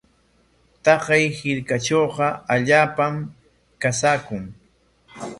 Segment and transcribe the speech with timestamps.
[0.85, 3.15] Taqay hirkatrawqa allaapam
[3.81, 4.43] qasaakun.